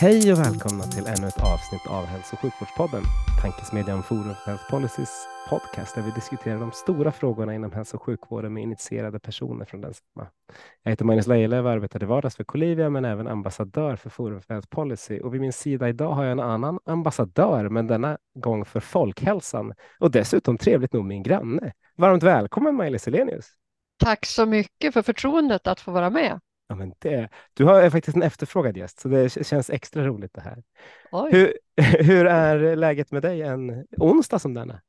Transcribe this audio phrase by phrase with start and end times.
[0.00, 3.02] Hej och välkomna till ännu ett avsnitt av Hälso och sjukvårdspodden,
[3.42, 8.02] tankesmedjan Forum för Health Policies podcast där vi diskuterar de stora frågorna inom hälso och
[8.02, 10.28] sjukvården med initierade personer från densamma.
[10.82, 14.42] Jag heter Magnus Lejelöw och arbetar till vardags för Colivia men även ambassadör för Forum
[14.42, 18.18] för Health Policy och vid min sida idag har jag en annan ambassadör men denna
[18.34, 21.72] gång för folkhälsan och dessutom trevligt nog min granne.
[21.96, 23.46] Varmt välkommen Maj-Lis Elenius.
[23.98, 26.40] Tack så mycket för förtroendet att få vara med.
[26.70, 30.40] Ja, men det, du har faktiskt en efterfrågad gäst, så det känns extra roligt det
[30.40, 30.62] här.
[31.30, 31.58] Hur,
[32.02, 34.80] hur är läget med dig en onsdag som denna?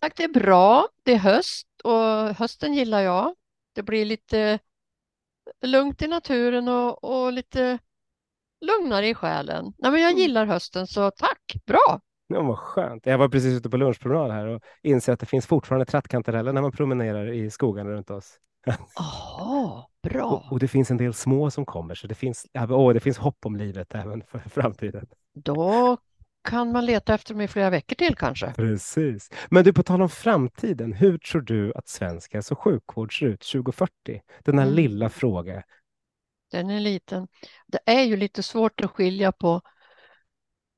[0.00, 0.88] Tack, det är bra.
[1.02, 3.34] Det är höst och hösten gillar jag.
[3.74, 4.58] Det blir lite
[5.64, 7.78] lugnt i naturen och, och lite
[8.60, 9.64] lugnare i själen.
[9.78, 10.22] Nej, men jag mm.
[10.22, 12.00] gillar hösten, så tack, bra.
[12.26, 13.06] Ja, vad skönt.
[13.06, 16.62] Jag var precis ute på lunchpromenad här och inser att det finns fortfarande trattkantareller när
[16.62, 18.38] man promenerar i skogen runt oss.
[18.66, 20.24] Jaha, bra.
[20.24, 23.18] Och, och, det finns en del små som kommer, så det finns, oh, det finns
[23.18, 25.06] hopp om livet även för framtiden.
[25.34, 25.98] Då
[26.44, 28.52] kan man leta efter dem i flera veckor till kanske.
[28.56, 29.30] Precis.
[29.50, 33.26] Men du, på tal om framtiden, hur tror du att svensk hälso och sjukvård ser
[33.26, 33.90] ut 2040?
[34.44, 34.76] Den här mm.
[34.76, 35.62] lilla frågan.
[36.50, 37.28] Den är liten.
[37.66, 39.60] Det är ju lite svårt att skilja på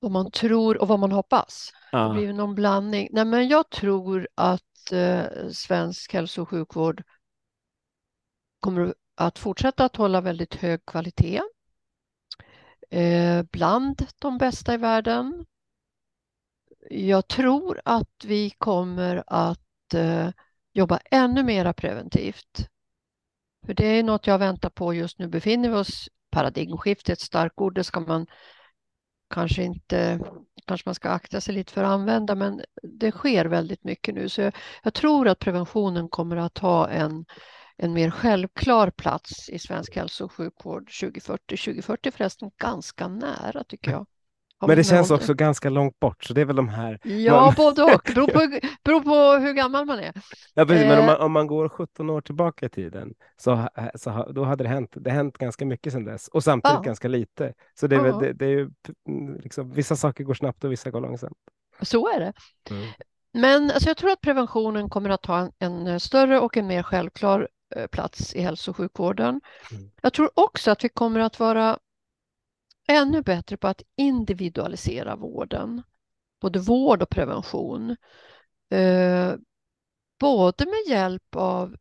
[0.00, 1.72] vad man tror och vad man hoppas.
[1.92, 2.08] Ja.
[2.08, 3.08] Det blir någon blandning.
[3.12, 7.02] Nej, men jag tror att eh, svensk hälso och sjukvård
[8.60, 11.42] kommer att att fortsätta att hålla väldigt hög kvalitet.
[12.90, 15.46] Eh, bland de bästa i världen.
[16.90, 20.28] Jag tror att vi kommer att eh,
[20.72, 22.68] jobba ännu mera preventivt.
[23.66, 25.28] För det är något jag väntar på just nu.
[25.28, 28.26] Befinner vi oss paradigmskifte, ett starkt ord, det ska man
[29.30, 30.20] kanske inte,
[30.66, 34.28] kanske man ska akta sig lite för att använda, men det sker väldigt mycket nu.
[34.28, 37.24] Så jag, jag tror att preventionen kommer att ha en
[37.76, 41.56] en mer självklar plats i svensk hälso och sjukvård 2040.
[41.56, 44.06] 2040 förresten ganska nära tycker jag.
[44.66, 46.98] Men det känns också ganska långt bort, så det är väl de här...
[47.02, 47.54] Ja, man...
[47.56, 48.10] både och.
[48.14, 50.12] Beror på, beror på hur gammal man är.
[50.54, 50.88] Ja, precis, eh...
[50.88, 51.24] men om man, eh.
[51.24, 55.10] om man, går 17 år tillbaka i tiden, så, så då hade det hänt, det
[55.10, 56.82] hänt ganska mycket sedan dess, och samtidigt ja.
[56.82, 57.54] ganska lite.
[57.74, 58.70] Så det är, väl, det, det, är ju,
[59.42, 61.38] liksom, vissa saker går snabbt och vissa går långsamt.
[61.82, 62.32] Så är det.
[62.70, 62.86] Mm.
[63.32, 66.82] Men alltså, jag tror att preventionen kommer att ha en, en större och en mer
[66.82, 67.46] självklar Eh,
[67.90, 69.40] plats i hälso och sjukvården.
[69.70, 69.90] Mm.
[70.02, 71.78] Jag tror också att vi kommer att vara
[72.88, 75.82] ännu bättre på att individualisera vården,
[76.40, 77.96] både vård och prevention.
[78.70, 79.34] Eh,
[80.20, 81.76] både med hjälp av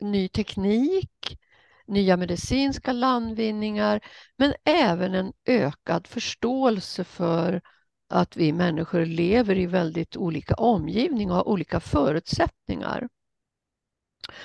[0.00, 1.38] ny teknik,
[1.86, 4.00] nya medicinska landvinningar,
[4.36, 7.62] men även en ökad förståelse för
[8.08, 13.08] att vi människor lever i väldigt olika omgivning och har olika förutsättningar.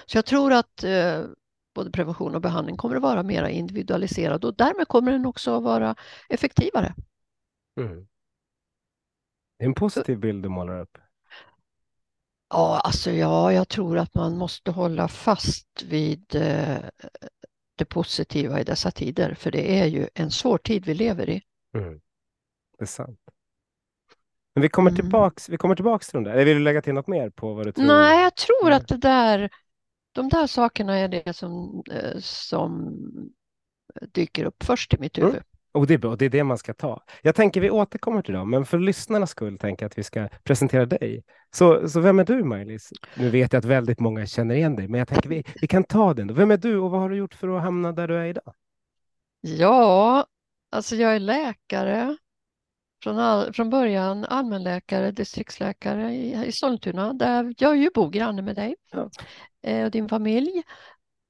[0.06, 1.24] Så jag tror att eh,
[1.75, 5.63] både prevention och behandling kommer att vara mer individualiserad och därmed kommer den också att
[5.63, 5.96] vara
[6.30, 6.96] effektivare.
[7.80, 8.08] Mm.
[9.58, 10.97] Det är en positiv bild du målar upp.
[12.50, 16.78] Ja, alltså ja, jag tror att man måste hålla fast vid eh,
[17.75, 21.42] det positiva i dessa tider, för det är ju en svår tid vi lever i.
[21.78, 22.02] Mm.
[22.78, 23.19] Det är sant.
[24.53, 25.31] Men vi kommer, mm.
[25.50, 26.31] vi kommer tillbaks till de där.
[26.31, 27.86] Eller vill du lägga till något mer på vad du tror?
[27.86, 29.50] Nej, jag tror att det där
[30.15, 32.93] de där sakerna är det som, eh, som
[34.11, 35.29] dyker upp först i mitt huvud.
[35.29, 35.43] Mm.
[35.73, 37.03] Och det är bra, det är det man ska ta.
[37.21, 40.29] Jag tänker vi återkommer till dem, men för lyssnarnas skull tänker jag att vi ska
[40.43, 41.23] presentera dig.
[41.55, 42.89] Så, så vem är du, Maj-Lis?
[43.15, 45.83] Nu vet jag att väldigt många känner igen dig, men jag tänker vi, vi kan
[45.83, 46.27] ta den.
[46.27, 46.33] Då.
[46.33, 48.53] Vem är du och vad har du gjort för att hamna där du är idag?
[49.41, 50.25] Ja,
[50.71, 52.18] alltså jag är läkare.
[53.06, 58.56] Från, all, från början allmänläkare, distriktsläkare i, i Sollentuna, där jag ju bor granne med
[58.56, 58.75] dig.
[58.92, 59.10] Ja.
[59.62, 60.63] Eh, och din familj.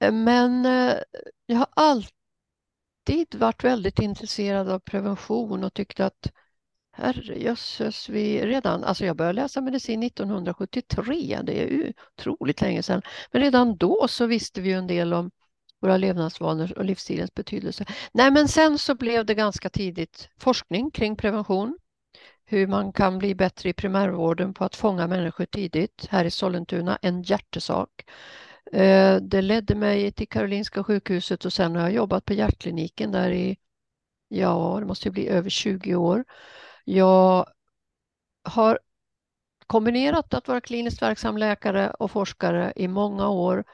[0.00, 0.94] Eh, men eh,
[1.46, 6.32] jag har alltid varit väldigt intresserad av prevention och tyckte att
[6.92, 13.02] herrejösses, vi redan, alltså jag började läsa medicin 1973, det är ju otroligt länge sedan,
[13.32, 15.30] men redan då så visste vi en del om
[15.80, 17.84] våra levnadsvanor och livsstilens betydelse.
[18.12, 21.78] Nej, men sen så blev det ganska tidigt forskning kring prevention,
[22.44, 26.06] hur man kan bli bättre i primärvården på att fånga människor tidigt.
[26.10, 27.90] Här i Sollentuna, en hjärtesak.
[28.72, 33.30] Eh, det ledde mig till Karolinska sjukhuset och sen har jag jobbat på hjärtkliniken där
[33.30, 33.56] i,
[34.28, 36.24] ja, det måste bli över 20 år.
[36.84, 37.46] Jag
[38.42, 38.78] har
[39.66, 43.64] kombinerat att vara kliniskt verksam läkare och forskare i många år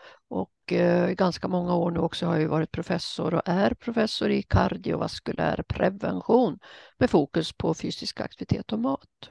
[0.75, 4.43] och eh, ganska många år nu också har jag varit professor och är professor i
[4.43, 6.59] kardiovaskulär prevention
[6.99, 9.31] med fokus på fysisk aktivitet och mat.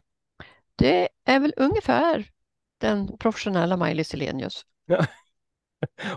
[0.76, 2.26] Det är väl ungefär
[2.78, 4.66] den professionella Maj-Lis Selenius.
[4.86, 5.06] Ja.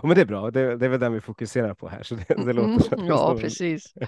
[0.03, 2.03] men det är bra, det, det, är väl den vi fokuserar på här.
[2.03, 3.93] Så det, det låter mm, ja, precis.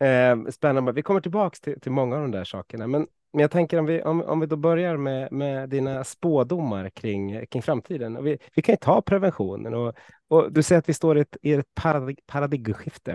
[0.00, 0.92] Eh, spännande.
[0.92, 2.86] Vi kommer tillbaka till, till många av de där sakerna.
[2.86, 6.88] Men, men jag tänker om vi, om, om vi då börjar med, med dina spådomar
[6.90, 8.24] kring, kring framtiden.
[8.24, 9.74] vi, vi kan ju ta preventionen.
[9.74, 9.94] Och,
[10.28, 11.66] och du säger att vi står i ett, i ett
[12.26, 13.12] paradigmskifte.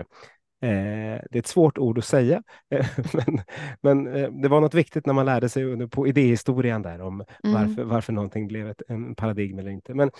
[0.62, 3.40] Eh, det är ett svårt ord att säga, eh, men,
[3.80, 7.24] men eh, det var något viktigt när man lärde sig under, på idéhistorien där om
[7.44, 7.54] mm.
[7.54, 9.94] varför, varför någonting blev ett en paradigm eller inte.
[9.94, 10.10] Men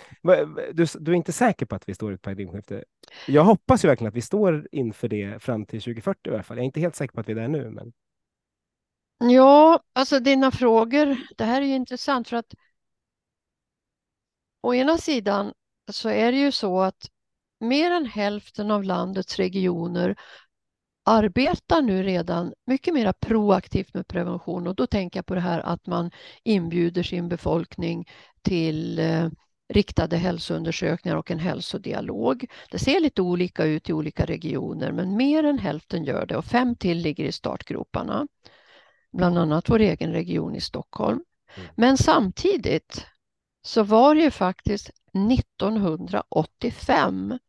[0.73, 2.83] du, du är inte säker på att vi står i ett paradigmskifte?
[3.27, 6.57] Jag hoppas ju verkligen att vi står inför det fram till 2040 i alla fall.
[6.57, 7.69] Jag är inte helt säker på att vi är där nu.
[7.69, 7.93] Men...
[9.19, 12.53] Ja, alltså dina frågor, det här är ju intressant för att
[14.61, 15.53] å ena sidan
[15.91, 17.09] så är det ju så att
[17.59, 20.15] mer än hälften av landets regioner
[21.05, 25.59] arbetar nu redan mycket mer proaktivt med prevention och då tänker jag på det här
[25.59, 26.11] att man
[26.43, 28.07] inbjuder sin befolkning
[28.41, 29.29] till eh,
[29.73, 32.45] riktade hälsoundersökningar och en hälsodialog.
[32.71, 36.45] Det ser lite olika ut i olika regioner men mer än hälften gör det och
[36.45, 38.27] fem till ligger i startgroparna.
[39.13, 41.23] Bland annat vår egen region i Stockholm.
[41.55, 41.69] Mm.
[41.75, 43.05] Men samtidigt
[43.65, 44.89] så var det ju faktiskt
[45.31, 47.39] 1985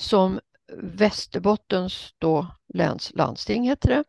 [0.00, 0.40] som
[0.76, 4.04] Västerbottens då läns landsting heter det,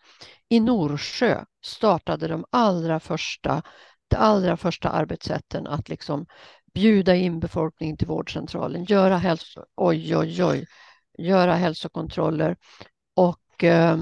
[0.50, 3.62] i Norsjö startade de allra första,
[4.08, 6.26] de allra första arbetssätten att liksom
[6.74, 10.68] bjuda in befolkningen till vårdcentralen, göra, hälso, oj, oj, oj,
[11.18, 12.58] göra hälsokontroller
[13.16, 13.98] och eh,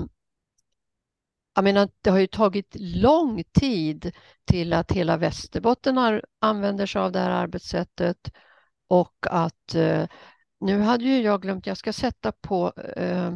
[1.59, 4.11] jag menar, det har ju tagit lång tid
[4.45, 8.31] till att hela Västerbotten använder sig av det här arbetssättet
[8.87, 10.03] och att eh,
[10.59, 13.31] nu hade ju jag glömt, jag ska sätta på eh,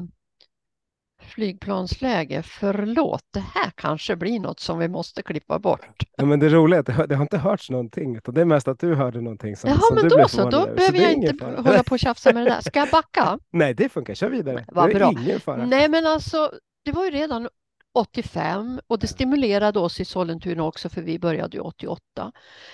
[1.22, 2.44] flygplansläge.
[2.44, 6.04] Förlåt, det här kanske blir något som vi måste klippa bort.
[6.18, 8.68] Ja, men det roliga är att det, har inte hörts någonting, utan det är mest
[8.68, 9.56] att du hörde någonting.
[9.56, 11.62] Som, Jaha, som men du då så, då behöver jag inte fara.
[11.62, 12.62] hålla på och tjafsa med det där.
[12.62, 13.40] Ska jag backa?
[13.52, 14.66] Nej, det funkar, kör vidare.
[14.68, 15.12] Vad bra.
[15.58, 16.52] Nej, men alltså,
[16.86, 17.50] det var ju redan
[17.94, 22.32] 85 och det stimulerade oss i Sollentuna också för vi började ju 88.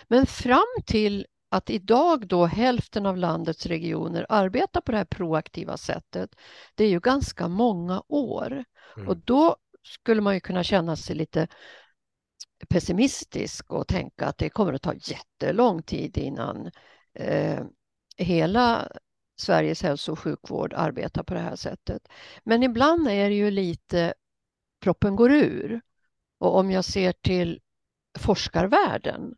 [0.07, 5.77] Men fram till att idag då hälften av landets regioner arbetar på det här proaktiva
[5.77, 6.35] sättet,
[6.75, 8.63] det är ju ganska många år.
[8.95, 9.07] Mm.
[9.07, 11.47] Och då skulle man ju kunna känna sig lite
[12.69, 16.71] pessimistisk och tänka att det kommer att ta jättelång tid innan
[17.13, 17.63] eh,
[18.17, 18.91] hela
[19.39, 22.07] Sveriges hälso och sjukvård arbetar på det här sättet.
[22.43, 24.13] Men ibland är det ju lite
[24.79, 25.81] proppen går ur.
[26.39, 27.59] Och om jag ser till
[28.19, 29.35] forskarvärlden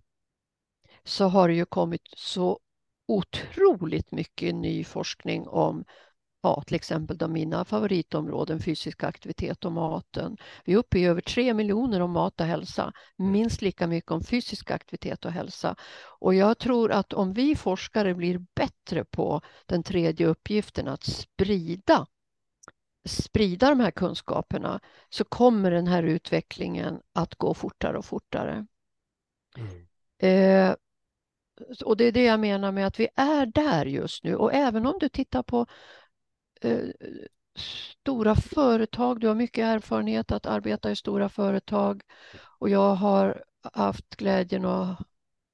[1.04, 2.60] så har det ju kommit så
[3.08, 5.86] otroligt mycket ny forskning om
[6.42, 10.38] ja, till exempel de mina favoritområden, fysisk aktivitet och maten.
[10.66, 14.24] Vi är uppe i över tre miljoner om mat och hälsa, minst lika mycket om
[14.24, 15.76] fysisk aktivitet och hälsa.
[16.20, 22.08] Och jag tror att om vi forskare blir bättre på den tredje uppgiften, att sprida
[23.06, 24.80] sprida de här kunskaperna
[25.10, 28.66] så kommer den här utvecklingen att gå fortare och fortare.
[29.58, 29.88] Mm.
[30.18, 30.76] Eh,
[31.86, 34.36] och det är det jag menar med att vi är där just nu.
[34.36, 35.66] Och även om du tittar på
[36.62, 36.90] eh,
[37.56, 42.02] stora företag, du har mycket erfarenhet att arbeta i stora företag
[42.60, 43.44] och jag har
[43.74, 44.98] haft glädjen att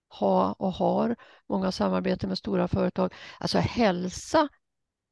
[0.10, 1.16] ha och har
[1.48, 3.14] många samarbeten med stora företag.
[3.40, 4.48] Alltså hälsa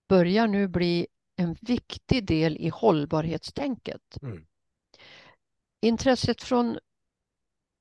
[0.08, 4.18] börjar nu bli en viktig del i hållbarhetstänket.
[4.22, 4.46] Mm.
[5.82, 6.78] Intresset från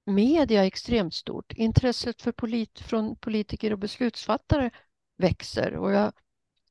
[0.06, 1.52] media är extremt stort.
[1.52, 4.70] Intresset för polit från politiker och beslutsfattare
[5.16, 6.12] växer och jag har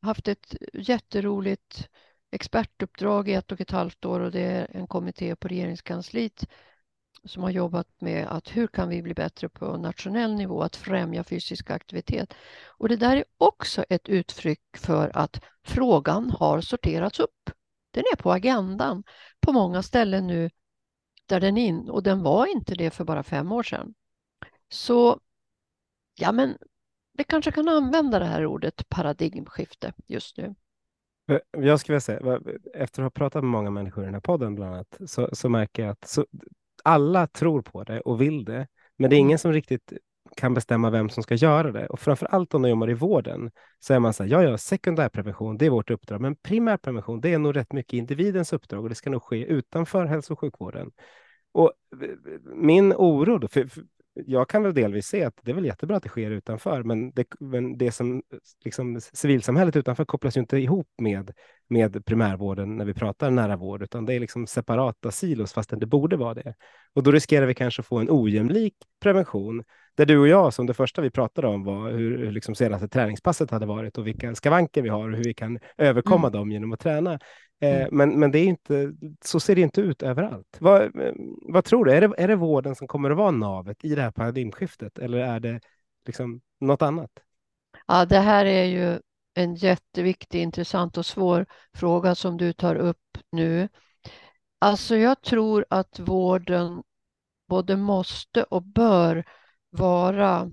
[0.01, 1.89] haft ett jätteroligt
[2.31, 6.45] expertuppdrag i ett och ett halvt år och det är en kommitté på regeringskansliet
[7.25, 11.23] som har jobbat med att hur kan vi bli bättre på nationell nivå att främja
[11.23, 12.33] fysisk aktivitet.
[12.67, 17.49] Och det där är också ett uttryck för att frågan har sorterats upp.
[17.91, 19.03] Den är på agendan
[19.39, 20.49] på många ställen nu
[21.25, 23.93] där den in och den var inte det för bara fem år sedan.
[24.69, 25.19] Så
[26.19, 26.57] ja, men
[27.17, 30.55] vi kanske kan använda det här ordet paradigmskifte just nu.
[31.27, 32.39] Eh, jag skulle vilja säga,
[32.73, 35.49] efter att ha pratat med många människor i den här podden bland annat, så, så
[35.49, 36.25] märker jag att så,
[36.83, 39.37] alla tror på det och vill det, men det är ingen mm.
[39.37, 39.93] som riktigt
[40.35, 41.87] kan bestämma vem som ska göra det.
[41.87, 44.57] Och framför allt om de jobbar i vården så är man så här, ja, ja,
[44.57, 48.89] sekundärprevention, det är vårt uppdrag, men primärprevention, det är nog rätt mycket individens uppdrag och
[48.89, 50.91] det ska nog ske utanför hälso och sjukvården.
[51.51, 51.71] Och
[52.55, 55.97] min oro då, för, för jag kan väl delvis se att det är väl jättebra
[55.97, 58.23] att det sker utanför, men det, men det som
[58.63, 61.31] liksom, civilsamhället utanför kopplas ju inte ihop med,
[61.73, 65.85] med primärvården när vi pratar nära vård, utan det är liksom separata silos fastän det
[65.85, 66.53] borde vara det.
[66.95, 69.63] Och då riskerar vi kanske få en ojämlik prevention
[69.95, 72.87] där du och jag, som det första vi pratade om var hur, hur liksom senaste
[72.87, 76.39] träningspasset hade varit och vilka skavanker vi har och hur vi kan överkomma mm.
[76.39, 77.19] dem genom att träna.
[77.61, 77.89] Eh, mm.
[77.91, 78.93] men, men det är inte,
[79.25, 80.57] så ser det inte ut överallt.
[80.59, 80.91] Vad,
[81.53, 81.91] vad tror du?
[81.91, 85.17] Är det, är det vården som kommer att vara navet i det här paradigmskiftet eller
[85.17, 85.59] är det
[86.05, 87.11] liksom något annat?
[87.87, 88.99] Ja, det här är ju
[89.33, 93.69] en jätteviktig, intressant och svår fråga som du tar upp nu.
[94.59, 96.83] Alltså jag tror att vården
[97.47, 99.25] både måste och bör
[99.69, 100.51] vara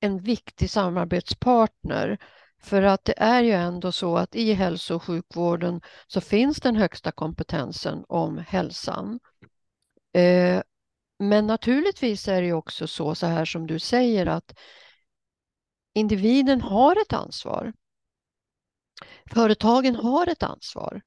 [0.00, 2.18] en viktig samarbetspartner
[2.58, 6.76] för att det är ju ändå så att i hälso och sjukvården så finns den
[6.76, 9.20] högsta kompetensen om hälsan.
[10.12, 10.62] Eh,
[11.18, 14.54] men naturligtvis är det också så, så här som du säger, att
[15.94, 17.72] individen har ett ansvar.
[19.30, 21.02] Företagen har ett ansvar.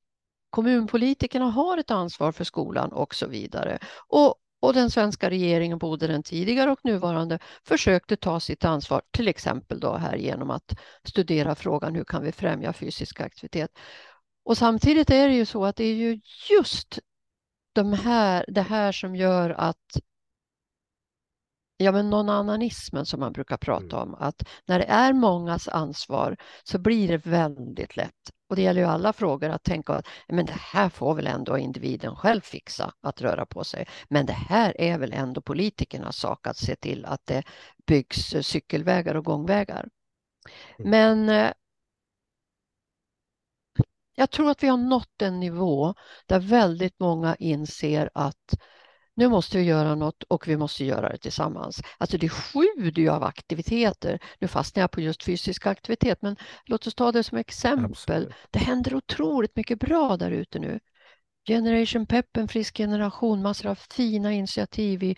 [0.49, 3.79] Kommunpolitikerna har ett ansvar för skolan och så vidare.
[4.07, 9.27] Och och den svenska regeringen, både den tidigare och nuvarande, försökte ta sitt ansvar, till
[9.27, 13.71] exempel då här genom att studera frågan hur kan vi främja fysisk aktivitet.
[14.45, 16.99] Och samtidigt är det ju så att det är ju just
[17.73, 19.99] de här, det här som gör att
[21.77, 24.09] ja, men någon-annanismen som man brukar prata mm.
[24.09, 28.81] om, att när det är mångas ansvar så blir det väldigt lätt och det gäller
[28.81, 32.93] ju alla frågor att tänka att men det här får väl ändå individen själv fixa
[33.01, 33.87] att röra på sig.
[34.09, 37.43] Men det här är väl ändå politikernas sak att se till att det
[37.87, 39.87] byggs cykelvägar och gångvägar.
[40.79, 40.89] Mm.
[40.89, 41.51] Men eh,
[44.15, 45.93] jag tror att vi har nått en nivå
[46.25, 48.53] där väldigt många inser att
[49.17, 51.81] nu måste vi göra något och vi måste göra det tillsammans.
[51.97, 54.19] Alltså det sjuder ju av aktiviteter.
[54.39, 57.85] Nu fastnar jag på just fysisk aktivitet, men låt oss ta det som exempel.
[57.85, 58.33] Absolut.
[58.51, 60.79] Det händer otroligt mycket bra där ute nu.
[61.47, 65.15] Generation Pep, en frisk generation, massor av fina initiativ i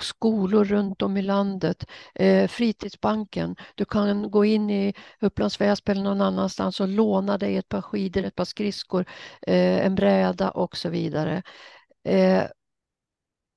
[0.00, 1.84] skolor runt om i landet,
[2.14, 3.56] eh, fritidsbanken.
[3.74, 7.82] Du kan gå in i Upplands Väsby eller någon annanstans och låna dig ett par
[7.82, 9.04] skidor, ett par skridskor,
[9.46, 11.42] eh, en bräda och så vidare.
[12.04, 12.44] Eh,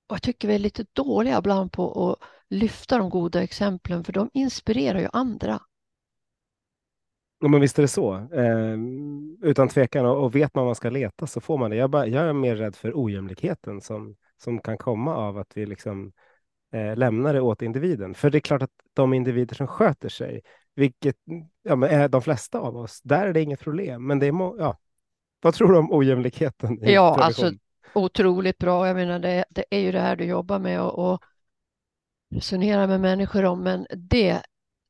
[0.07, 4.13] och jag tycker vi är lite dåliga ibland på att lyfta de goda exemplen för
[4.13, 5.59] de inspirerar ju andra.
[7.39, 8.15] Ja, men visst är det så.
[8.15, 8.77] Eh,
[9.41, 10.05] utan tvekan.
[10.05, 11.77] Och, och, vet man vad man ska leta så får man det.
[11.77, 15.65] Jag, bara, jag är mer rädd för ojämlikheten som, som kan komma av att vi
[15.65, 16.11] liksom
[16.73, 18.13] eh, lämnar det åt individen.
[18.13, 20.41] För det är klart att de individer som sköter sig,
[20.75, 21.15] vilket
[21.63, 24.07] ja, är de flesta av oss, där är det inget problem.
[24.07, 24.77] Men det är ja,
[25.41, 26.77] vad tror du om ojämlikheten?
[26.81, 27.51] ja, alltså
[27.95, 28.87] otroligt bra.
[28.87, 31.21] Jag menar, det, det är ju det här du jobbar med och, och
[32.35, 34.41] resonera med människor om, men det,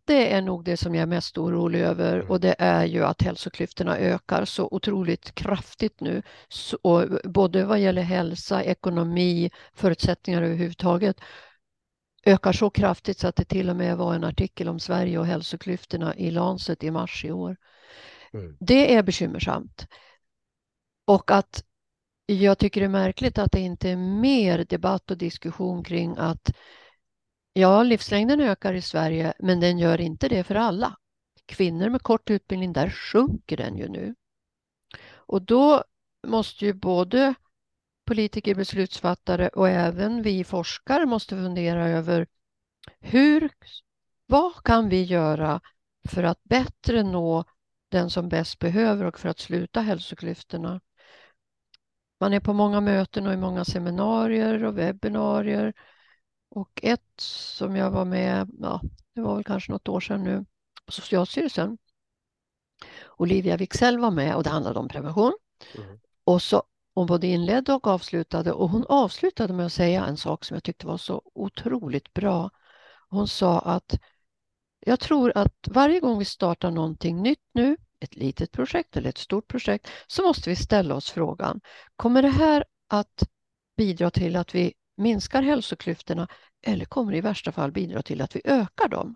[0.06, 2.30] det är nog det som jag är mest orolig över mm.
[2.30, 6.22] och det är ju att hälsoklyftorna ökar så otroligt kraftigt nu.
[6.48, 11.22] Så, och både vad gäller hälsa, ekonomi, förutsättningar överhuvudtaget
[12.26, 15.26] ökar så kraftigt så att det till och med var en artikel om Sverige och
[15.26, 17.58] hälsoklyftorna i Lancet i mars i år.
[18.34, 18.58] Mm.
[18.60, 19.88] Det är bekymmersamt.
[21.06, 21.64] Och att
[22.26, 26.52] jag tycker det är märkligt att det inte är mer debatt och diskussion kring att
[27.54, 30.98] ja, livslängden ökar i Sverige, men den gör inte det för alla.
[31.46, 34.16] Kvinnor med kort utbildning, där sjunker den ju nu.
[35.16, 35.84] Och då
[36.28, 37.34] måste ju både
[38.06, 42.28] politiker, beslutsfattare och även vi forskare måste fundera över
[43.00, 43.50] hur,
[44.26, 45.62] vad kan vi göra
[46.10, 47.46] för att bättre nå
[47.90, 50.82] den som bäst behöver och för att sluta hälsoklyftorna?
[52.20, 55.74] Man är på många möten och i många seminarier och webbinarier.
[56.50, 58.82] Och ett som jag var med, ja,
[59.14, 60.46] det var väl kanske något år sedan nu,
[60.86, 61.78] på Socialstyrelsen.
[63.18, 65.34] Olivia Wixell var med och det handlade om prevention.
[65.76, 66.00] Mm.
[66.24, 66.64] Och så
[66.96, 70.64] hon både inledde och avslutade och hon avslutade med att säga en sak som jag
[70.64, 72.50] tyckte var så otroligt bra.
[73.10, 74.00] Hon sa att
[74.80, 79.18] jag tror att varje gång vi startar någonting nytt nu ett litet projekt eller ett
[79.18, 81.62] stort projekt så måste vi ställa oss frågan,
[81.96, 83.24] kommer det här att
[83.78, 86.28] bidra till att vi minskar hälsoklyftorna
[86.62, 89.16] eller kommer det i värsta fall bidra till att vi ökar dem?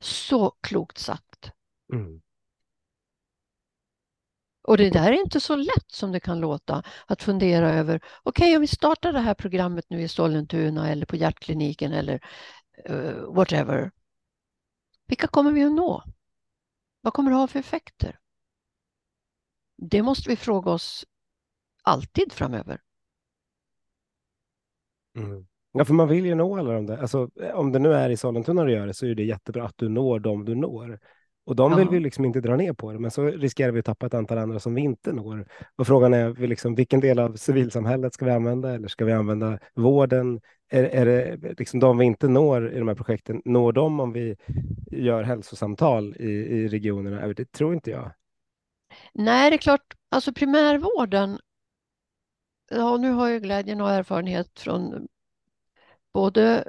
[0.00, 1.50] Så klokt sagt.
[1.92, 2.20] Mm.
[4.62, 8.44] Och det där är inte så lätt som det kan låta att fundera över, okej
[8.44, 12.20] okay, om vi startar det här programmet nu i Sollentuna eller på hjärtkliniken eller
[12.90, 13.90] uh, whatever.
[15.06, 16.02] Vilka kommer vi att nå?
[17.04, 18.18] Vad kommer det ha för effekter?
[19.76, 21.04] Det måste vi fråga oss
[21.82, 22.80] alltid framöver.
[25.16, 25.46] Mm.
[25.72, 26.98] Ja, för man vill ju nå alla de där.
[26.98, 29.78] Alltså, om det nu är i Sollentuna du gör det så är det jättebra att
[29.78, 31.00] du når dem du når.
[31.46, 33.86] Och de vill vi liksom inte dra ner på det, men så riskerar vi att
[33.86, 35.46] tappa ett antal andra som vi inte når.
[35.76, 39.58] Och frågan är liksom, vilken del av civilsamhället ska vi använda eller ska vi använda
[39.74, 40.40] vården?
[40.70, 44.12] Är, är det liksom de vi inte når i de här projekten, når de om
[44.12, 44.36] vi
[44.90, 47.26] gör hälsosamtal i, i regionerna?
[47.26, 48.12] Det tror inte jag.
[49.12, 51.38] Nej, det är klart, alltså primärvården,
[52.70, 55.08] ja, nu har jag glädjen och erfarenhet från
[56.12, 56.68] både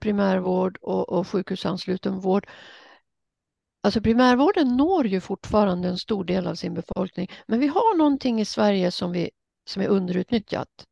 [0.00, 2.46] primärvård och, och sjukhusansluten vård.
[3.82, 8.40] Alltså primärvården når ju fortfarande en stor del av sin befolkning, men vi har någonting
[8.40, 9.30] i Sverige som, vi,
[9.66, 10.86] som är underutnyttjat.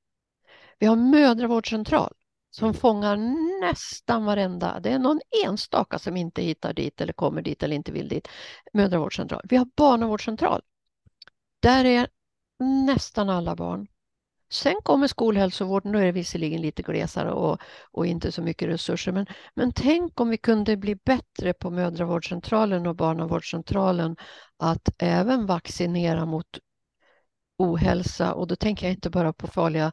[0.78, 2.14] Vi har mödravårdscentral
[2.50, 2.74] som mm.
[2.74, 3.16] fångar
[3.60, 4.80] nästan varenda.
[4.80, 8.28] Det är någon enstaka som inte hittar dit eller kommer dit eller inte vill dit.
[8.72, 9.40] Mödravårdscentral.
[9.44, 10.62] Vi har barnavårdscentral.
[11.60, 12.08] Där är
[12.86, 13.88] nästan alla barn.
[14.50, 19.12] Sen kommer skolhälsovården, då är det visserligen lite glesare och, och inte så mycket resurser.
[19.12, 24.16] Men, men tänk om vi kunde bli bättre på mödravårdscentralen och barnavårdscentralen
[24.56, 26.46] att även vaccinera mot
[27.58, 28.34] ohälsa.
[28.34, 29.92] Och då tänker jag inte bara på farliga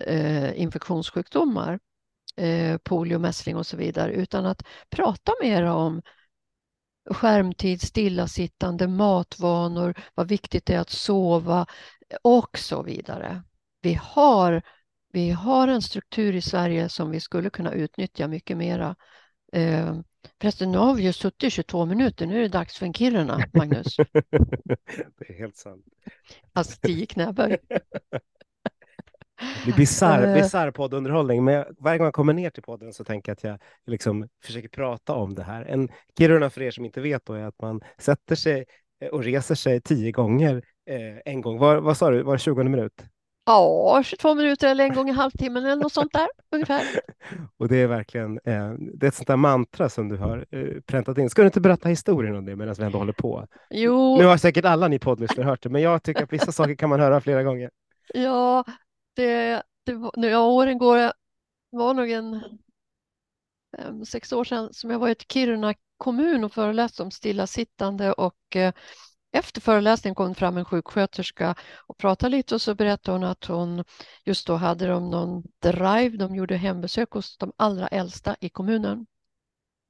[0.00, 1.78] eh, infektionssjukdomar,
[2.36, 6.02] eh, polio, mässling och så vidare, utan att prata mer om
[7.10, 11.66] skärmtid, stillasittande, matvanor, vad viktigt det är att sova
[12.22, 13.42] och så vidare
[13.82, 14.62] vi har,
[15.12, 18.96] vi har en struktur i Sverige som vi skulle kunna utnyttja mycket mera.
[19.52, 19.94] Eh,
[20.40, 22.26] förresten, nu har vi ju suttit i 22 minuter.
[22.26, 23.96] Nu är det dags för en Kiruna, Magnus.
[25.16, 25.84] det är helt sant.
[26.52, 27.58] Alltså tio knäböj.
[29.66, 30.34] Det bisarr, eh.
[30.34, 33.58] bisarr poddunderhållning, men varje gång jag kommer ner till podden så tänker jag att jag
[33.92, 35.64] liksom försöker prata om det här.
[35.64, 38.64] En Kiruna, för er som inte vet, då, är att man sätter sig
[39.12, 41.58] och reser sig tio gånger eh, en gång.
[41.58, 43.04] Var, vad sa du, var det 20 minut?
[43.50, 46.82] Ja, 22 minuter eller en gång i halvtimmen eller något sånt där ungefär.
[47.58, 50.80] Och det är verkligen eh, det är ett sånt där mantra som du har eh,
[50.86, 51.30] präntat in.
[51.30, 53.46] Ska du inte berätta historien om det medan vi ändå håller på?
[53.70, 54.16] Jo.
[54.18, 56.88] Nu har säkert alla ni poddlyssnare hört det, men jag tycker att vissa saker kan
[56.88, 57.70] man höra flera gånger.
[58.14, 58.64] Ja,
[59.16, 60.96] det, det var, ja, åren går.
[60.96, 61.12] Det
[61.70, 62.42] var nog en
[63.76, 68.56] fem, sex år sedan som jag var i Kiruna kommun och föreläste om stillasittande och
[68.56, 68.72] eh,
[69.32, 71.54] efter föreläsningen kom fram en sjuksköterska
[71.86, 73.84] och pratade lite och så berättade hon att hon
[74.24, 79.06] just då hade de någon drive, de gjorde hembesök hos de allra äldsta i kommunen.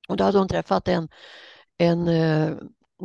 [0.09, 1.09] Och då hade hon träffat en,
[1.79, 2.59] en, en eh,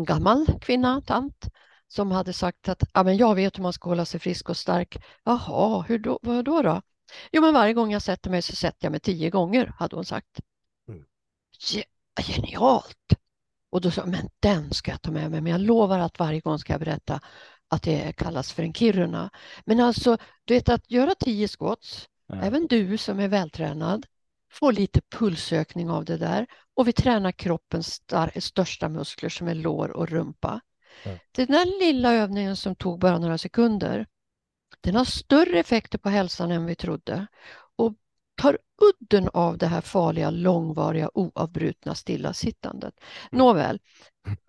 [0.03, 1.45] gammal kvinna, tant,
[1.87, 4.57] som hade sagt att ja, men jag vet hur man ska hålla sig frisk och
[4.57, 4.97] stark.
[5.23, 6.81] Jaha, hur då, vad då, då?
[7.31, 10.05] Jo, men varje gång jag sätter mig så sätter jag mig tio gånger, hade hon
[10.05, 10.39] sagt.
[10.87, 11.05] Mm.
[12.21, 13.24] Genialt!
[13.75, 16.19] Och då sa jag, men den ska jag ta med mig, men jag lovar att
[16.19, 17.19] varje gång ska jag berätta
[17.67, 19.29] att det kallas för en Kiruna.
[19.65, 22.35] Men alltså, du vet att göra tio squats, ja.
[22.41, 24.05] även du som är vältränad,
[24.51, 28.01] får lite pulsökning av det där och vi tränar kroppens
[28.39, 30.61] största muskler som är lår och rumpa.
[31.03, 31.11] Ja.
[31.31, 34.05] Den där lilla övningen som tog bara några sekunder,
[34.81, 37.27] den har större effekter på hälsan än vi trodde
[38.35, 42.93] tar udden av det här farliga, långvariga, oavbrutna stillasittandet.
[43.31, 43.45] Mm.
[43.45, 43.79] Nåväl,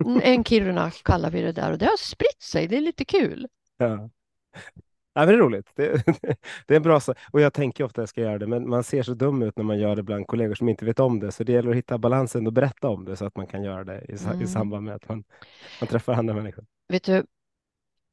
[0.23, 2.67] en Kiruna kallar vi det där och det har spritt sig.
[2.67, 3.49] Det är lite kul.
[3.77, 4.11] Ja.
[5.15, 5.71] Ja, det är roligt.
[5.75, 6.07] Det,
[6.67, 7.19] det är en bra sak.
[7.33, 9.57] Och jag tänker ofta att jag ska göra det, men man ser så dum ut
[9.57, 11.33] när man gör det bland kollegor som inte vet om det.
[11.33, 13.85] Så det gäller att hitta balansen och berätta om det så att man kan göra
[13.85, 14.43] det i, mm.
[14.43, 15.25] i samband med att man,
[15.81, 16.65] man träffar andra människor.
[16.89, 17.25] Vet du,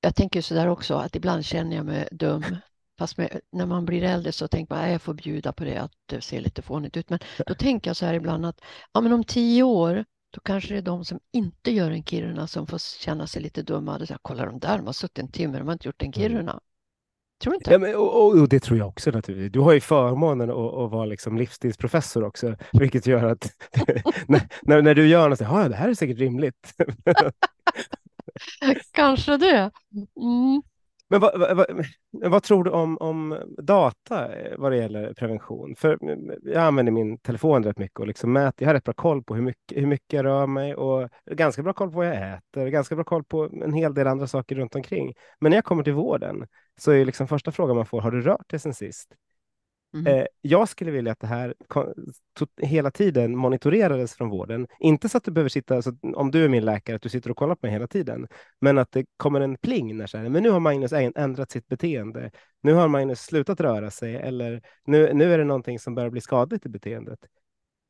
[0.01, 2.43] jag tänker så där också, att ibland känner jag mig dum
[3.03, 5.77] Fast med, när man blir äldre så tänker man att jag får bjuda på det,
[5.77, 7.09] att det ser lite fånigt ut.
[7.09, 8.61] Men då tänker jag så här ibland att
[8.93, 12.47] ja, men om tio år då kanske det är de som inte gör en Kiruna
[12.47, 13.97] som får känna sig lite dumma.
[13.97, 16.05] Och säga, Kolla de där, de har suttit en timme, de har inte gjort en
[16.05, 16.13] mm.
[16.13, 16.51] Kiruna.
[16.51, 16.59] Mm.
[17.43, 17.71] Tror du inte?
[17.71, 19.51] Ja, men, och, och, och, det tror jag också naturligtvis.
[19.51, 23.51] Du har ju förmånen att, att vara liksom livsstilsprofessor också, vilket gör att
[24.27, 26.73] när, när, när, du gör något, så ja, det här är säkert rimligt.
[28.91, 29.71] Kanske det.
[30.21, 30.61] Mm.
[31.13, 35.75] Men vad, vad, vad, tror du om, om data eh, vad det gäller prevention?
[35.75, 35.97] För
[36.43, 38.63] jag använder min telefon rätt mycket och liksom mäter.
[38.63, 41.63] Jag har rätt bra koll på hur mycket, hur mycket jag rör mig och ganska
[41.63, 42.67] bra koll på vad jag äter.
[42.67, 45.13] Ganska bra koll på en hel del andra saker runt omkring.
[45.39, 46.47] Men när jag kommer till vården
[46.79, 49.15] så är liksom första frågan man får, har du rört dig sen sist?
[49.93, 50.27] Mm.
[50.41, 51.53] Jag skulle vilja att det här
[52.61, 54.67] hela tiden monitorerades från vården.
[54.79, 57.31] Inte så att du behöver sitta, så om du är min läkare, att du sitter
[57.31, 58.27] och kollar på mig hela tiden,
[58.61, 61.67] men att det kommer en pling när så här, men nu har Magnus ändrat sitt
[61.67, 62.31] beteende.
[62.61, 66.21] Nu har Magnus slutat röra sig eller nu, nu är det någonting som börjar bli
[66.21, 67.19] skadligt i beteendet.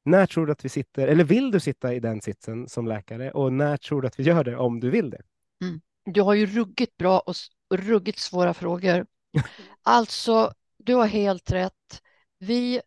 [0.06, 3.32] När tror du att vi sitter, eller vill du sitta i den sitsen som läkare
[3.32, 5.22] och när tror du att vi gör det om du vill det?
[5.62, 5.82] Mm.
[6.06, 7.36] Du har ju ruggigt bra och
[7.78, 9.06] ruggigt svåra frågor.
[9.86, 12.02] Alltså, du har helt rätt.
[12.40, 12.82] Vi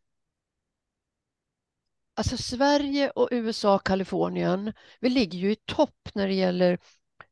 [2.19, 6.79] Alltså Sverige och USA, Kalifornien, vi ligger ju i topp när det gäller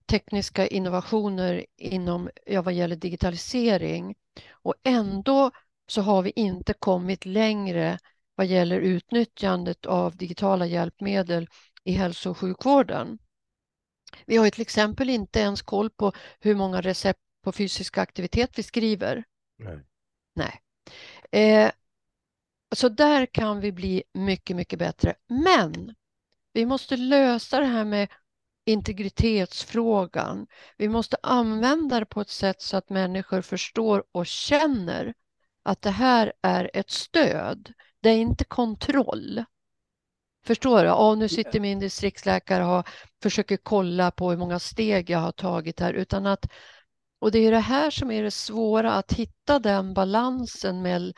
[0.07, 4.15] tekniska innovationer inom, ja, vad gäller digitalisering.
[4.53, 5.51] Och ändå
[5.87, 7.99] så har vi inte kommit längre
[8.35, 11.49] vad gäller utnyttjandet av digitala hjälpmedel
[11.85, 13.19] i hälso och sjukvården.
[14.27, 18.63] Vi har till exempel inte ens koll på hur många recept på fysisk aktivitet vi
[18.63, 19.25] skriver.
[19.59, 19.81] Nej.
[20.35, 20.61] Nej.
[21.33, 21.71] Eh,
[22.75, 25.15] så där kan vi bli mycket, mycket bättre.
[25.29, 25.95] Men
[26.53, 28.09] vi måste lösa det här med
[28.67, 30.47] integritetsfrågan.
[30.77, 35.15] Vi måste använda det på ett sätt så att människor förstår och känner
[35.63, 37.73] att det här är ett stöd.
[38.01, 39.45] Det är inte kontroll.
[40.47, 40.91] Förstår du?
[40.91, 42.89] Oh, nu sitter min distriktsläkare och
[43.23, 45.93] försöker kolla på hur många steg jag har tagit här.
[45.93, 46.47] Utan att,
[47.25, 51.13] och det är det här som är det svåra, att hitta den balansen med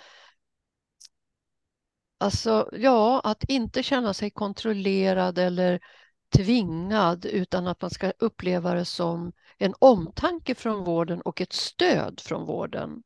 [2.18, 5.80] Alltså, ja, att inte känna sig kontrollerad eller
[6.36, 12.20] tvingad utan att man ska uppleva det som en omtanke från vården och ett stöd
[12.20, 13.02] från vården.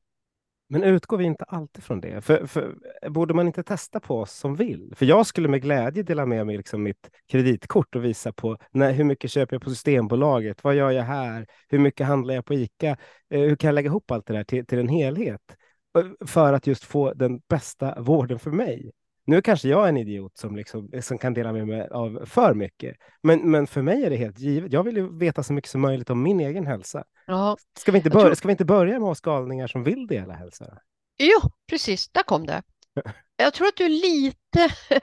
[0.72, 2.20] Men utgår vi inte alltid från det?
[2.20, 2.74] För, för,
[3.08, 4.92] borde man inte testa på oss som vill?
[4.96, 8.92] För jag skulle med glädje dela med mig liksom mitt kreditkort och visa på när,
[8.92, 10.64] hur mycket köper jag på Systembolaget?
[10.64, 11.46] Vad gör jag här?
[11.68, 12.96] Hur mycket handlar jag på Ica?
[13.30, 15.56] Eh, hur kan jag lägga ihop allt det där till, till en helhet?
[15.98, 18.92] Eh, för att just få den bästa vården för mig.
[19.30, 22.54] Nu kanske jag är en idiot som, liksom, som kan dela med mig av för
[22.54, 24.72] mycket, men, men för mig är det helt givet.
[24.72, 27.04] Jag vill ju veta så mycket som möjligt om min egen hälsa.
[27.26, 28.34] Ja, ska, vi inte börja, tror...
[28.34, 30.78] ska vi inte börja med oss galningar som vill dela hälsa?
[31.18, 32.62] Jo, precis, där kom det.
[33.36, 34.74] Jag tror att du är lite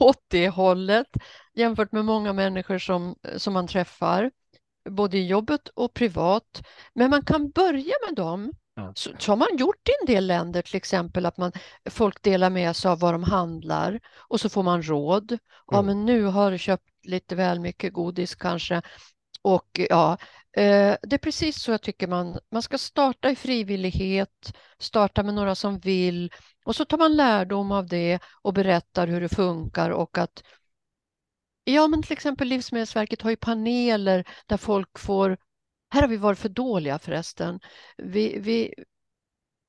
[0.00, 1.08] åt det hållet
[1.54, 4.30] jämfört med många människor som, som man träffar,
[4.90, 6.66] både i jobbet och privat.
[6.94, 8.52] Men man kan börja med dem
[8.94, 11.52] så, så, har man gjort i en del länder till exempel att man,
[11.90, 15.32] folk delar med sig av vad de handlar och så får man råd.
[15.32, 15.40] Mm.
[15.66, 18.82] Ja, men nu har du köpt lite väl mycket godis kanske.
[19.42, 20.12] Och ja,
[20.56, 25.34] eh, det är precis så jag tycker man, man ska starta i frivillighet, starta med
[25.34, 26.32] några som vill
[26.64, 30.42] och så tar man lärdom av det och berättar hur det funkar och att
[31.64, 35.36] Ja, men till exempel Livsmedelsverket har ju paneler där folk får
[35.90, 37.60] här har vi varit för dåliga förresten.
[37.96, 38.74] Vi, vi,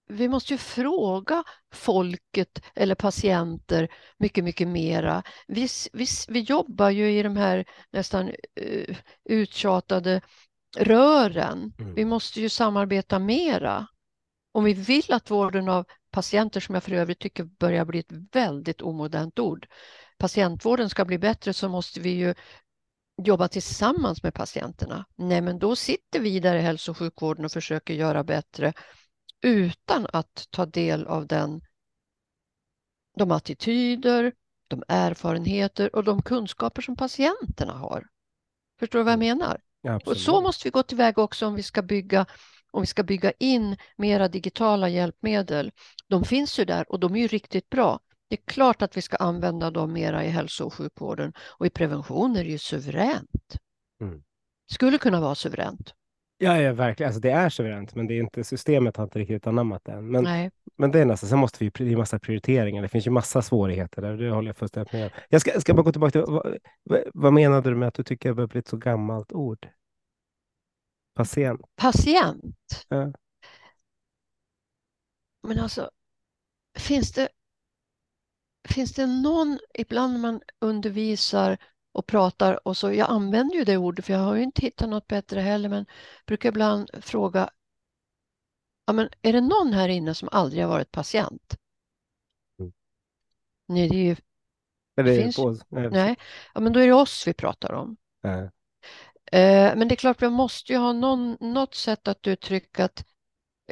[0.10, 5.24] vi måste ju fråga folket eller patienter mycket, mycket mera.
[5.48, 8.32] Vi, vi, vi jobbar ju i de här nästan
[8.62, 8.96] uh,
[9.30, 10.22] uttjatade
[10.78, 11.74] rören.
[11.80, 11.94] Mm.
[11.96, 13.88] Vi måste ju samarbeta mera.
[14.54, 18.12] Om vi vill att vården av patienter, som jag för övrigt tycker börjar bli ett
[18.32, 19.68] väldigt omodernt ord,
[20.18, 22.36] patientvården ska bli bättre så måste vi ju
[23.28, 25.06] jobba tillsammans med patienterna.
[25.16, 28.74] Nej, men då sitter vi där i hälso och sjukvården och försöker göra bättre
[29.42, 31.62] utan att ta del av den,
[33.18, 34.34] de attityder,
[34.68, 38.08] de erfarenheter och de kunskaper som patienterna har.
[38.80, 39.38] Förstår du vad jag mm.
[39.38, 39.62] menar?
[39.82, 42.26] Ja, och så måste vi gå tillväga också om vi ska bygga
[42.72, 45.72] om vi ska bygga in mera digitala hjälpmedel.
[46.08, 48.00] De finns ju där och de är ju riktigt bra.
[48.32, 51.70] Det är klart att vi ska använda dem mera i hälso och sjukvården och i
[51.70, 53.58] prevention är det ju suveränt.
[54.02, 54.24] Mm.
[54.72, 55.94] Skulle kunna vara suveränt.
[56.38, 57.08] Ja, ja, verkligen.
[57.08, 60.12] Alltså, det är suveränt, men det är inte, systemet har inte riktigt anammat det än.
[60.12, 60.52] Men, Nej.
[60.78, 62.82] men det är nästan, sen måste vi, det är massa prioriteringar.
[62.82, 65.84] Det finns ju massa svårigheter där, det håller jag fullständigt med Jag ska, ska bara
[65.84, 66.24] gå tillbaka till,
[66.84, 69.70] vad, vad menade du med att du tycker det börjar bli ett så gammalt ord?
[71.16, 71.62] Patient.
[71.76, 72.86] Patient?
[72.88, 73.14] Ja.
[75.48, 75.90] Men alltså,
[76.78, 77.30] finns det
[78.70, 81.58] finns det någon, ibland när man undervisar
[81.92, 84.90] och pratar och så, jag använder ju det ordet för jag har ju inte hittat
[84.90, 85.86] något bättre heller, men
[86.26, 87.50] brukar ibland fråga,
[88.86, 91.58] ja men är det någon här inne som aldrig har varit patient?
[92.60, 92.74] Mm.
[93.68, 94.16] Nej, det är ju...
[94.96, 95.90] Det finns, på, nej.
[95.90, 96.16] nej,
[96.54, 97.98] ja men då är det oss vi pratar om.
[98.24, 98.50] Nej.
[99.32, 103.06] Eh, men det är klart, vi måste ju ha någon, något sätt att uttrycka att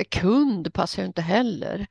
[0.10, 1.88] kund passar ju inte heller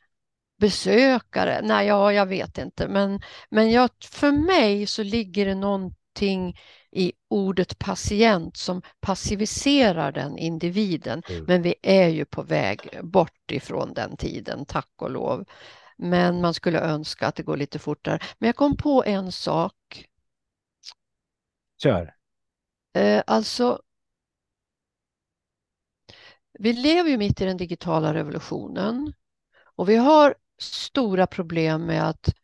[0.59, 1.61] besökare?
[1.63, 2.89] Nej, ja, jag vet inte.
[2.89, 6.59] Men, men jag, för mig så ligger det någonting
[6.91, 11.23] i ordet patient som passiviserar den individen.
[11.29, 11.45] Mm.
[11.45, 15.45] Men vi är ju på väg bort ifrån den tiden, tack och lov.
[15.97, 18.19] Men man skulle önska att det går lite fortare.
[18.39, 19.75] Men jag kom på en sak.
[21.83, 22.15] Kör.
[22.95, 23.83] Eh, alltså,
[26.59, 29.13] vi lever ju mitt i den digitala revolutionen
[29.75, 32.35] och vi har stora problem med att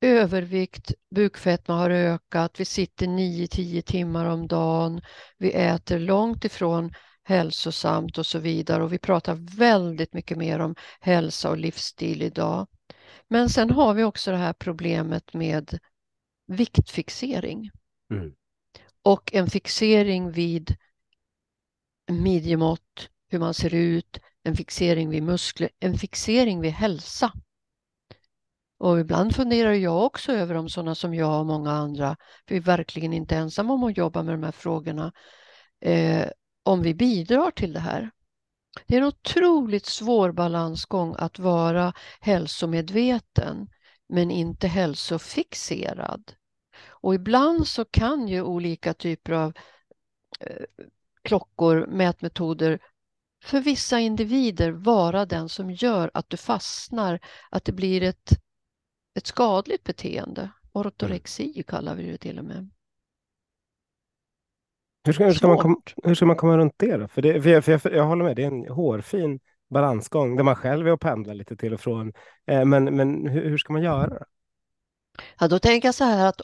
[0.00, 5.00] övervikt, bukfetma har ökat, vi sitter 9-10 timmar om dagen,
[5.38, 6.92] vi äter långt ifrån
[7.24, 12.66] hälsosamt och så vidare och vi pratar väldigt mycket mer om hälsa och livsstil idag.
[13.28, 15.78] Men sen har vi också det här problemet med
[16.46, 17.70] viktfixering.
[18.10, 18.32] Mm.
[19.02, 20.76] Och en fixering vid
[22.10, 27.32] midjemått, hur man ser ut, en fixering vid muskler, en fixering vid hälsa.
[28.78, 32.16] Och ibland funderar jag också över om sådana som jag och många andra,
[32.48, 35.12] för vi är verkligen inte ensamma om att jobba med de här frågorna,
[35.80, 36.28] eh,
[36.62, 38.10] om vi bidrar till det här.
[38.86, 43.68] Det är en otroligt svår balansgång att vara hälsomedveten
[44.08, 46.32] men inte hälsofixerad.
[46.88, 49.52] Och ibland så kan ju olika typer av
[50.40, 50.64] eh,
[51.22, 52.80] klockor, mätmetoder
[53.42, 58.30] för vissa individer vara den som gör att du fastnar, att det blir ett,
[59.14, 60.50] ett skadligt beteende.
[60.72, 61.62] Ortorexi mm.
[61.62, 62.70] kallar vi det till och med.
[65.04, 67.08] Hur ska, hur ska, man, kom, hur ska man komma runt det då?
[67.08, 70.44] För, det, för, jag, för jag, jag, håller med, det är en hårfin balansgång där
[70.44, 72.12] man själv är och pendlar lite till och från.
[72.46, 74.24] Eh, men men hur, hur, ska man göra?
[75.40, 76.40] Ja, då tänker jag så här att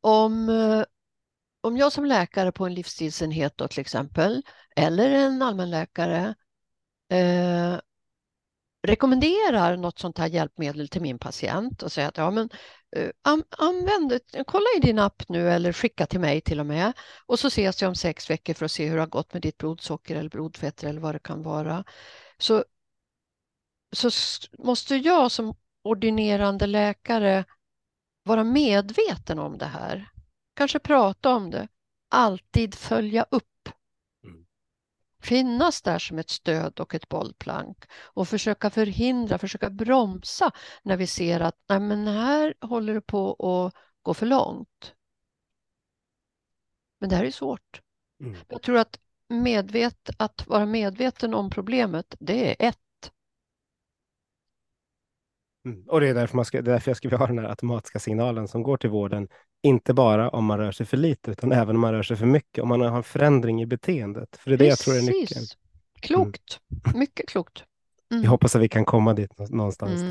[0.00, 0.84] om, eh,
[1.64, 4.42] om jag som läkare på en livsstilsenhet då, till exempel,
[4.76, 6.34] eller en allmänläkare
[7.10, 7.78] eh,
[8.86, 12.48] rekommenderar något sånt här hjälpmedel till min patient och säger att ja, men,
[12.96, 13.10] eh,
[13.58, 16.92] använd kolla i din app nu eller skicka till mig till och med
[17.26, 19.42] och så ses jag om sex veckor för att se hur det har gått med
[19.42, 21.84] ditt blodsocker eller blodfetter eller vad det kan vara.
[22.38, 22.64] Så,
[23.92, 24.10] så
[24.58, 27.44] måste jag som ordinerande läkare
[28.22, 30.13] vara medveten om det här.
[30.54, 31.68] Kanske prata om det.
[32.08, 33.68] Alltid följa upp
[35.24, 40.50] finnas där som ett stöd och ett bollplank och försöka förhindra, försöka bromsa
[40.82, 44.94] när vi ser att nej men här håller det på att gå för långt.
[47.00, 47.82] Men det här är svårt.
[48.20, 48.36] Mm.
[48.48, 52.78] Jag tror att, medvet, att vara medveten om problemet, det är ett.
[55.64, 55.84] Mm.
[55.88, 58.62] Och det är därför, man ska, därför jag ska ha den här automatiska signalen som
[58.62, 59.28] går till vården
[59.62, 62.26] inte bara om man rör sig för lite, utan även om man rör sig för
[62.26, 64.36] mycket, om man har en förändring i beteendet.
[64.36, 64.84] För det är Precis.
[64.84, 65.44] det jag tror är nyckeln.
[66.00, 66.98] Klokt, mm.
[66.98, 67.64] mycket klokt.
[68.10, 68.24] Mm.
[68.24, 70.02] Jag hoppas att vi kan komma dit någonstans.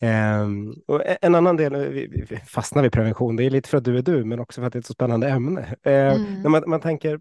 [0.00, 0.42] Mm.
[0.42, 3.84] Um, och en annan del, vi, vi fastnar vid prevention, det är lite för att
[3.84, 5.60] du är du, men också för att det är ett så spännande ämne.
[5.60, 7.20] Uh, när man, man tänker,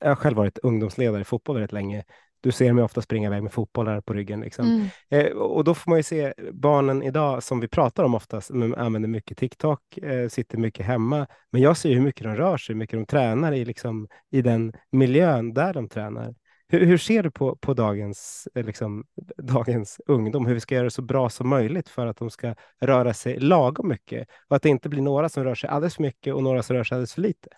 [0.00, 2.04] jag har själv varit ungdomsledare i fotboll väldigt länge
[2.40, 4.40] du ser mig ofta springa iväg med fotbollar på ryggen.
[4.40, 4.66] Liksom.
[4.66, 4.86] Mm.
[5.26, 9.08] Eh, och då får man ju se barnen idag, som vi pratar om oftast, använder
[9.08, 11.26] mycket TikTok, eh, sitter mycket hemma.
[11.50, 14.42] Men jag ser hur mycket de rör sig, hur mycket de tränar i, liksom, i
[14.42, 16.34] den miljön där de tränar.
[16.68, 19.04] Hur, hur ser du på, på dagens, eh, liksom,
[19.36, 22.54] dagens ungdom, hur vi ska göra det så bra som möjligt för att de ska
[22.80, 26.02] röra sig lagom mycket och att det inte blir några som rör sig alldeles för
[26.02, 27.48] mycket och några som rör sig alldeles för lite?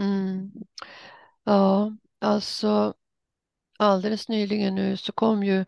[0.00, 0.52] Mm.
[1.44, 2.94] Ja, alltså
[3.80, 5.64] alldeles nyligen nu så kom ju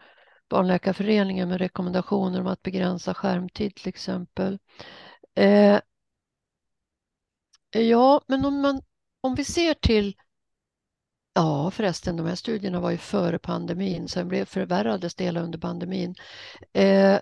[0.48, 4.58] Barnläkarföreningen med rekommendationer om att begränsa skärmtid till exempel.
[5.34, 5.80] Eh,
[7.70, 8.82] ja, men om, man,
[9.20, 10.16] om vi ser till
[11.34, 15.58] Ja förresten, de här studierna var ju före pandemin, sen blev förvärrades det hela under
[15.58, 16.14] pandemin.
[16.72, 17.18] Eh,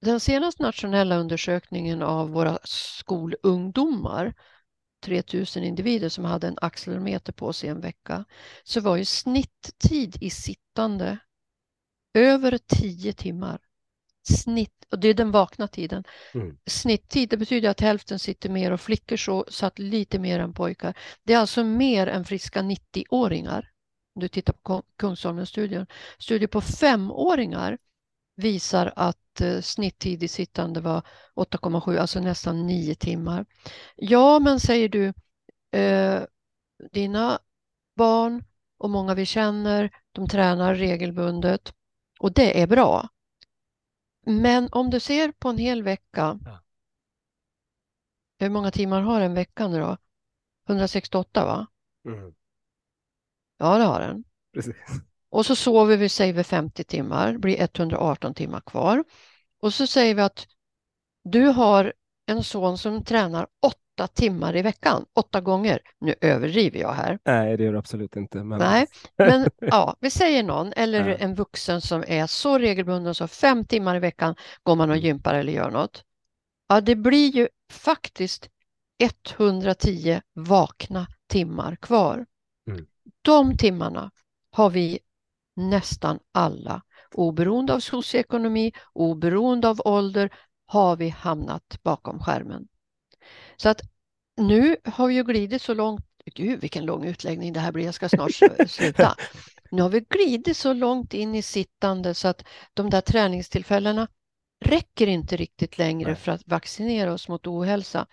[0.00, 4.34] den senaste nationella undersökningen av våra skolungdomar
[5.02, 8.24] 3000 individer som hade en accelerometer på sig en vecka
[8.64, 11.18] så var ju snitttid i sittande
[12.14, 13.60] över 10 timmar.
[14.24, 16.04] Snitt, och det är den vakna tiden.
[16.34, 16.58] Mm.
[16.66, 20.94] Snitttid, det betyder att hälften sitter mer och flickor så satt lite mer än pojkar.
[21.22, 23.70] Det är alltså mer än friska 90-åringar.
[24.14, 25.86] Om du tittar på Kungsholmen-studien.
[26.18, 27.78] Studier på femåringar
[28.34, 31.02] visar att eh, snitttid i sittande var
[31.34, 33.46] 8,7, alltså nästan 9 timmar.
[33.96, 35.12] Ja, men säger du,
[35.78, 36.22] eh,
[36.92, 37.38] dina
[37.96, 38.44] barn
[38.78, 41.74] och många vi känner, de tränar regelbundet
[42.20, 43.08] och det är bra.
[44.26, 46.62] Men om du ser på en hel vecka, ja.
[48.38, 49.96] hur många timmar har en vecka nu då?
[50.68, 51.66] 168 va?
[52.04, 52.34] Mm.
[53.58, 54.24] Ja, det har den.
[54.52, 54.74] Precis.
[55.32, 59.04] Och så sover vi, säger vi 50 timmar, blir 118 timmar kvar.
[59.62, 60.46] Och så säger vi att
[61.24, 61.92] du har
[62.26, 65.80] en son som tränar åtta timmar i veckan, åtta gånger.
[66.00, 67.18] Nu överdriver jag här.
[67.24, 68.44] Nej, det gör du absolut inte.
[68.44, 68.58] Men...
[68.58, 68.86] Nej,
[69.18, 71.16] men ja, vi säger någon eller ja.
[71.16, 75.06] en vuxen som är så regelbunden så fem timmar i veckan går man och mm.
[75.06, 76.04] gympar eller gör något.
[76.68, 78.48] Ja, det blir ju faktiskt
[78.98, 82.26] 110 vakna timmar kvar.
[82.70, 82.86] Mm.
[83.22, 84.10] De timmarna
[84.50, 84.98] har vi
[85.70, 86.82] nästan alla,
[87.14, 90.30] oberoende av socioekonomi, oberoende av ålder,
[90.66, 92.68] har vi hamnat bakom skärmen.
[93.56, 93.80] Så att
[94.36, 97.94] nu har vi ju glidit så långt, gud vilken lång utläggning det här blir, jag
[97.94, 98.32] ska snart
[98.68, 99.16] sluta.
[99.70, 102.44] Nu har vi glidit så långt in i sittande så att
[102.74, 104.08] de där träningstillfällena
[104.64, 106.16] räcker inte riktigt längre Nej.
[106.16, 108.06] för att vaccinera oss mot ohälsa.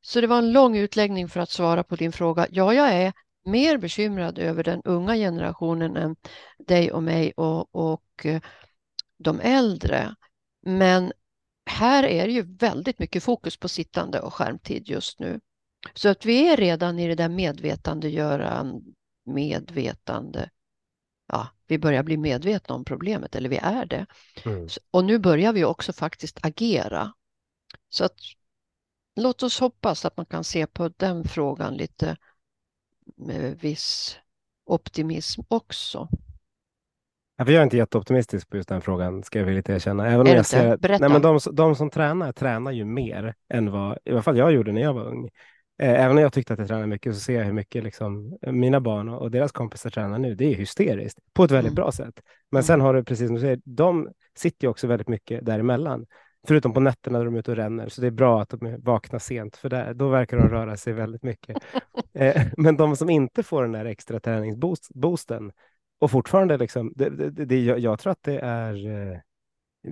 [0.00, 2.46] Så det var en lång utläggning för att svara på din fråga.
[2.50, 3.12] Ja, jag är
[3.44, 6.16] mer bekymrad över den unga generationen än
[6.58, 8.42] dig och mig och, och eh,
[9.18, 10.14] de äldre.
[10.62, 11.12] Men
[11.66, 15.40] här är det ju väldigt mycket fokus på sittande och skärmtid just nu.
[15.94, 18.82] Så att vi är redan i det där medvetandegöran,
[19.24, 20.50] medvetande.
[21.26, 24.06] Ja, vi börjar bli medvetna om problemet, eller vi är det.
[24.44, 24.68] Mm.
[24.90, 27.12] Och nu börjar vi också faktiskt agera.
[27.88, 28.16] Så att
[29.16, 32.16] låt oss hoppas att man kan se på den frågan lite
[33.16, 34.18] med viss
[34.66, 36.08] optimism också.
[37.36, 40.06] Jag är inte jätteoptimistisk på just den frågan, ska jag vilja erkänna.
[40.06, 43.98] Även om jag ser, nej, men de, de som tränar, tränar ju mer än vad
[44.04, 45.30] i alla fall jag gjorde när jag var ung.
[45.82, 48.38] Eh, även om jag tyckte att jag tränade mycket så ser jag hur mycket liksom,
[48.46, 50.34] mina barn och deras kompisar tränar nu.
[50.34, 51.74] Det är hysteriskt på ett väldigt mm.
[51.74, 52.20] bra sätt.
[52.50, 52.84] Men sen mm.
[52.86, 56.06] har du, precis som du säger, de sitter ju också väldigt mycket däremellan.
[56.46, 57.88] Förutom på nätterna när de är ute och ränner.
[57.88, 60.92] Så det är bra att de vaknar sent, för där, då verkar de röra sig
[60.92, 61.56] väldigt mycket.
[62.12, 65.52] eh, men de som inte får den här extra träningsboosten
[66.00, 68.86] och fortfarande, liksom, det, det, det, jag, jag, tror att det är...
[68.86, 69.18] Eh,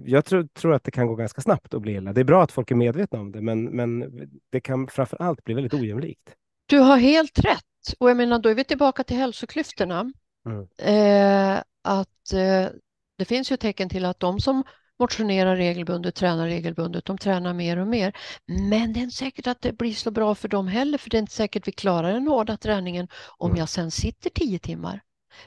[0.04, 2.12] jag tror, tror, att det kan gå ganska snabbt att bli illa.
[2.12, 4.10] Det är bra att folk är medvetna om det, men, men
[4.50, 6.34] det kan framför allt bli väldigt ojämlikt.
[6.66, 7.94] Du har helt rätt.
[7.98, 10.12] Och jag menar, då är vi tillbaka till hälsoklyftorna.
[10.46, 10.68] Mm.
[10.78, 12.68] Eh, att eh,
[13.18, 14.62] det finns ju tecken till att de som
[15.02, 18.12] motionerar regelbundet, tränar regelbundet, de tränar mer och mer.
[18.46, 21.16] Men det är inte säkert att det blir så bra för dem heller, för det
[21.16, 23.58] är inte säkert vi klarar den hårda träningen om mm.
[23.58, 25.00] jag sen sitter tio timmar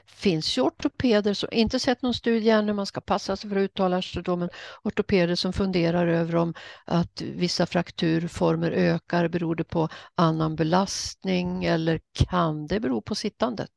[0.04, 3.60] finns ju ortopeder, som inte sett någon studie ännu, man ska passa sig för att
[3.60, 4.48] uttala sig men
[4.82, 12.00] ortopeder som funderar över om att vissa frakturformer ökar, beror det på annan belastning eller
[12.12, 13.70] kan det bero på sittandet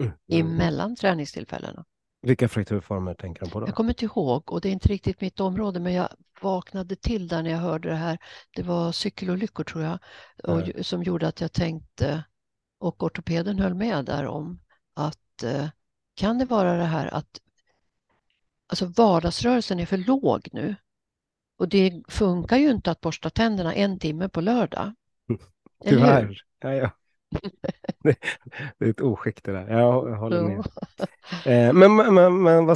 [0.00, 0.12] mm.
[0.30, 1.84] emellan träningstillfällena?
[2.22, 3.66] Vilka frakturformer tänker de på då?
[3.66, 6.08] Jag kommer inte ihåg och det är inte riktigt mitt område men jag
[6.40, 8.18] vaknade till där när jag hörde det här.
[8.54, 9.98] Det var cykelolyckor tror jag
[10.44, 12.24] och, som gjorde att jag tänkte
[12.78, 14.60] och ortopeden höll med där om
[14.94, 15.68] att Eh,
[16.14, 17.40] kan det vara det här att
[18.66, 20.76] alltså vardagsrörelsen är för låg nu?
[21.58, 24.94] Och det funkar ju inte att borsta tänderna en timme på lördag.
[25.84, 26.42] Tyvärr.
[26.60, 26.90] Ja, ja.
[28.78, 29.78] Det, är ett oskick det där.
[29.78, 30.66] Jag håller med.
[31.46, 32.66] Eh, men, men, men